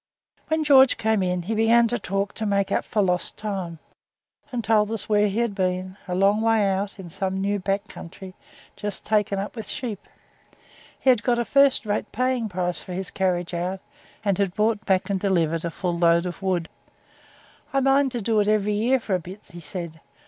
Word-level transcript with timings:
When 0.47 0.63
George 0.63 0.97
came 0.97 1.21
in 1.21 1.43
he 1.43 1.53
began 1.53 1.87
to 1.89 1.99
talk 1.99 2.33
to 2.33 2.45
make 2.47 2.71
up 2.71 2.83
for 2.85 3.03
lost 3.03 3.37
time, 3.37 3.77
and 4.51 4.63
told 4.63 4.91
us 4.91 5.07
where 5.07 5.27
he 5.27 5.41
had 5.41 5.53
been 5.53 5.95
a 6.07 6.15
long 6.15 6.41
way 6.41 6.67
out 6.67 6.97
in 6.97 7.07
some 7.07 7.39
new 7.39 7.59
back 7.59 7.87
country, 7.87 8.33
just 8.75 9.05
taken 9.05 9.37
up 9.37 9.55
with 9.55 9.67
sheep. 9.67 10.03
He 10.99 11.11
had 11.11 11.21
got 11.21 11.37
a 11.37 11.45
first 11.45 11.85
rate 11.85 12.11
paying 12.11 12.49
price 12.49 12.81
for 12.81 12.93
his 12.93 13.11
carriage 13.11 13.53
out, 13.53 13.79
and 14.25 14.39
had 14.39 14.55
brought 14.55 14.87
back 14.87 15.07
and 15.11 15.19
delivered 15.19 15.63
a 15.63 15.69
full 15.69 15.95
load 15.99 16.25
of 16.25 16.41
wool. 16.41 16.61
'I 17.71 17.77
intend 17.77 18.11
to 18.13 18.21
do 18.23 18.39
it 18.39 18.47
every 18.47 18.73
year 18.73 18.99
for 18.99 19.13
a 19.13 19.19
bit,' 19.19 19.51
he 19.53 19.59
said. 19.59 19.99